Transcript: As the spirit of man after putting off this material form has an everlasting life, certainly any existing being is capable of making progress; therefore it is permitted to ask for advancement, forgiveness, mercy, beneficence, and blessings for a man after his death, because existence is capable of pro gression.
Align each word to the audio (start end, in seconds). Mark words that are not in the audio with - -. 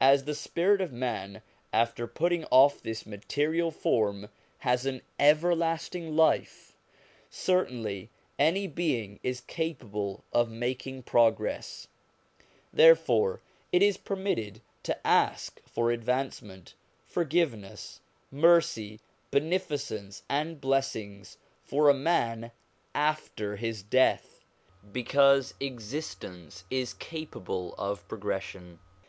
As 0.00 0.26
the 0.26 0.34
spirit 0.36 0.80
of 0.80 0.92
man 0.92 1.42
after 1.72 2.06
putting 2.06 2.44
off 2.52 2.80
this 2.80 3.04
material 3.04 3.72
form 3.72 4.28
has 4.58 4.86
an 4.86 5.02
everlasting 5.18 6.14
life, 6.14 6.76
certainly 7.30 8.08
any 8.38 8.66
existing 8.66 8.74
being 8.76 9.20
is 9.24 9.40
capable 9.40 10.22
of 10.32 10.48
making 10.48 11.02
progress; 11.02 11.88
therefore 12.72 13.40
it 13.72 13.82
is 13.82 13.96
permitted 13.96 14.60
to 14.84 15.04
ask 15.04 15.60
for 15.68 15.90
advancement, 15.90 16.74
forgiveness, 17.04 18.00
mercy, 18.30 19.00
beneficence, 19.32 20.22
and 20.28 20.60
blessings 20.60 21.38
for 21.64 21.88
a 21.88 21.92
man 21.92 22.52
after 22.94 23.56
his 23.56 23.82
death, 23.82 24.44
because 24.92 25.54
existence 25.58 26.62
is 26.70 26.94
capable 26.94 27.74
of 27.74 28.06
pro 28.06 28.18
gression. 28.20 28.78